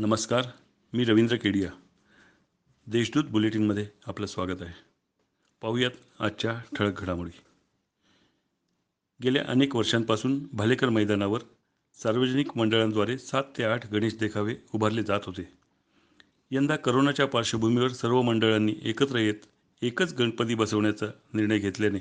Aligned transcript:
नमस्कार 0.00 0.42
मी 0.92 1.04
रवींद्र 1.04 1.36
केडिया. 1.36 1.70
देशदूत 2.86 3.24
बुलेटिनमध्ये 3.24 3.86
आपलं 4.06 4.26
स्वागत 4.26 4.62
आहे. 4.62 4.72
पाहूयात 5.62 5.90
आजच्या 6.18 6.60
ठळक 6.76 7.00
घडामोडी. 7.00 7.40
गेल्या 9.24 9.44
अनेक 9.48 9.76
वर्षांपासून 9.76 10.46
भालेकर 10.52 10.88
मैदानावर 10.88 11.40
सार्वजनिक 11.94 12.46
मंडळांद्वारे 12.56 13.18
सात 13.18 13.44
ते 13.58 13.64
आठ 13.64 13.92
गणेश 13.92 14.18
देखावे 14.18 14.56
उभारले 14.74 15.02
जात 15.02 15.20
होते. 15.26 15.52
यंदा 16.50 16.76
करोनाच्या 16.76 17.26
पार्श्वभूमीवर 17.26 17.88
सर्व 17.88 18.22
मंडळांनी 18.22 18.74
एकत्र 18.82 19.18
येत 19.18 19.46
एकच 19.82 20.14
गणपती 20.14 20.54
बसवण्याचा 20.54 21.06
निर्णय 21.34 21.58
घेतल्याने 21.58 21.98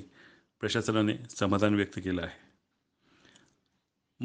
प्रशासनाने 0.59 1.13
समाधान 1.29 1.75
व्यक्त 1.75 1.97
केलं 1.97 2.21
आहे. 2.21 2.49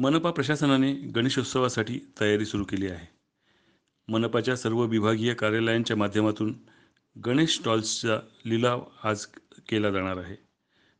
मनपा 0.01 0.31
प्रशासनाने 0.31 0.93
गणेशोत्सवासाठी 0.93 1.99
तयारी 2.21 2.45
सुरू 2.45 2.63
केली 2.63 2.87
आहे. 2.87 3.14
मनपाच्या 4.07 4.55
सर्व 4.55 4.85
विभागीय 4.85 5.33
कार्यालयांच्या 5.33 5.97
माध्यमातून 5.97 6.53
गणेश 7.25 7.55
स्टॉल्सचा 7.55 8.19
लिलाव 8.45 8.83
आज 9.03 9.25
केला 9.69 9.91
जाणार 9.91 10.17
आहे. 10.17 10.35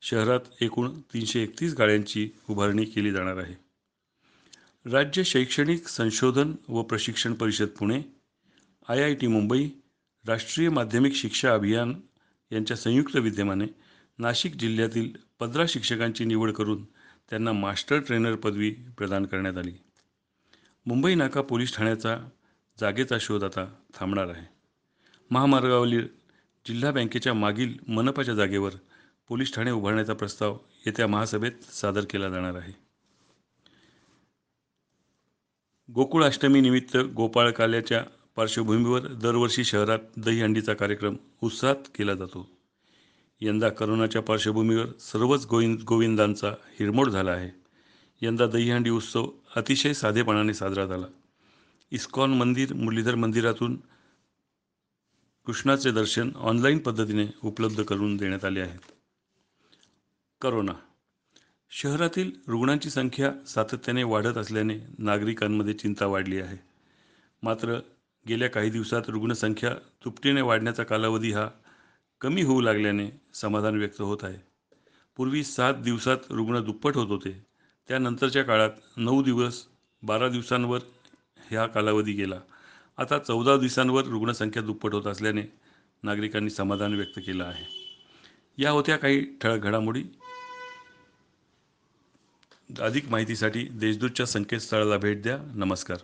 शहरात 0.02 0.40
एकूण 0.62 1.00
तीनशे 1.14 1.44
एकतीस 1.44 1.74
गाड्यांची 1.74 2.30
उभारणी 2.50 2.86
केली 2.86 3.12
जाणार 3.12 3.38
आहे. 3.38 3.56
राज्य 4.92 5.24
शैक्षणिक 5.24 5.88
संशोधन 5.88 6.54
व 6.68 6.82
प्रशिक्षण 6.82 7.34
परिषद 7.34 7.68
Pune 7.68 8.02
I 8.90 9.04
I 9.04 9.16
T 9.16 9.28
Mumbai 9.28 9.70
राष्ट्रीय 10.28 10.70
माध्यमिक 10.70 11.14
शिक्षा 11.14 11.54
अभियान 11.54 11.94
यांच्या 12.52 12.78
संयुक्त 12.78 13.16
विद्यमाने 13.16 13.66
नाशिक 14.18 14.56
जिल्ह्यातील 14.56 15.10
पंधरा 15.40 15.64
शिक्षकांची 15.70 16.26
निवड 16.26 16.52
करून 16.52 16.86
त्यांना 17.30 17.52
मास्टर 17.52 18.00
ट्रेनर 18.00 18.36
पदवी 18.36 18.72
प्रदान 18.72 19.26
करण्यात 19.26 19.58
आली. 19.58 19.74
मुंबई 20.86 21.16
नाका 21.16 21.42
पोलीस 21.42 21.76
ठाण्याचा 21.76 22.18
जागेचा 22.80 23.18
शोध 23.22 23.44
आता 23.44 23.66
थांबणार 23.94 24.28
आहे. 24.28 24.46
महामार्गावरील 25.32 26.08
जिल्हा 26.68 26.92
बँकेच्या 26.92 27.34
मागील 27.34 27.74
मनपाच्या 27.88 28.34
जागेवर 28.34 28.72
पोलीस 29.28 29.56
ठाणे 29.56 29.72
उभारण्याचा 29.72 30.14
प्रस्ताव 30.14 30.58
येत्या 30.86 31.08
महासभेत 31.08 31.52
सादर 31.74 32.02
केला 32.10 32.30
जाणार 32.30 32.56
आहे. 32.56 32.74
गोकुळाष्टमीनिमित्त 35.94 36.98
गोपाळकाल्याच्या 36.98 38.06
पार्श्वभूमीवर 38.36 39.00
दरवर्षी 39.00 39.64
शहरात 39.64 40.00
दहीहंडीचा 40.18 40.74
कार्यक्रम 40.74 41.16
उत्साहात 41.42 41.76
केला 41.76 42.14
जातो. 42.14 42.50
यंदा 43.42 43.70
करोनाच्या 43.70 44.22
पार्श्वभूमीवर 44.22 44.86
सर्वच 45.00 45.46
गोविंद 45.46 45.80
गोविंदांचा 45.82 46.50
हिरमोड 46.50 47.10
झाला 47.10 47.32
आहे. 47.32 47.50
यंदा 48.22 48.48
दहीहंडी 48.48 48.90
उत्सव 48.90 49.30
अतिशय 49.56 49.94
साधेपणाने 49.94 50.54
साजरा 50.54 50.86
झाला. 50.86 51.06
इस्कॉन 51.96 52.34
मंदिर 52.34 52.74
मुरलीधर 52.74 53.16
मंदिरातून 53.16 53.82
कृष्णाचे 55.46 55.92
दर्शन 55.92 56.32
ऑनलाईन 56.36 56.78
पद्धतीने 56.78 57.26
उपलब्ध 57.44 57.84
करून 57.84 58.18
देण्यात 58.18 58.46
आले 58.46 58.62
आहेत. 58.62 58.80
करोना. 60.42 60.72
शहरातील 61.70 62.32
रुग्णांची 62.48 62.90
संख्या 62.90 63.48
सातत्याने 63.48 64.04
वाढत 64.04 64.38
असल्याने 64.38 64.80
नागरिकांमध्ये 64.98 65.74
चिंता 65.74 66.06
वाढली 66.06 66.40
आहे. 66.40 66.58
मात्र 67.44 67.80
गेल्या 68.28 68.50
काही 68.50 68.70
दिवसात 68.70 69.02
रुग्णसंख्या 69.08 69.76
तुपटीने 70.06 70.42
वाढण्याचा 70.42 70.84
कालावधी 70.84 71.32
हा 71.32 71.50
कमी 72.22 72.42
होऊ 72.42 72.62
लागल्याने 72.62 73.10
समाधान 73.34 73.78
व्यक्त 73.78 74.02
होत 74.02 74.18
आहे. 74.22 74.38
पूर्वी 75.18 75.44
सात 75.44 75.74
दिवसात 75.74 76.18
रुग्ण 76.30 76.64
दुप्पट 76.64 76.96
होत 76.96 77.08
होते. 77.08 77.46
त्यानंतरच्या 77.88 78.44
काळात 78.44 78.72
नऊ 78.98 79.24
दिवस 79.24 79.66
बारा 80.04 80.30
दिवसांवर 80.30 80.80
ह्या 81.50 81.66
कालावधी 81.66 82.14
गेला. 82.14 82.40
आता 82.98 83.20
चौदा 83.20 83.58
दिवसांवर 83.58 84.06
रुग्णसंख्या 84.06 84.64
दुप्पट 84.64 84.94
होत 84.94 85.06
असल्याने 85.06 85.42
नागरिकांनी 86.04 86.50
समाधान 86.50 86.94
व्यक्त 86.94 87.20
केलं 87.20 87.44
आहे. 87.44 87.66
या 88.58 88.72
होत्या 88.72 88.98
काही 88.98 89.38
ठळक 89.42 89.60
घडामोडी. 89.60 90.04
अधिक 92.80 93.10
माहितीसाठी 93.10 93.64
देशदूतच्या 93.64 94.26
संकेतस्थळाला 94.26 94.98
भेट 94.98 95.22
द्या. 95.22 95.38
नमस्कार. 95.56 95.98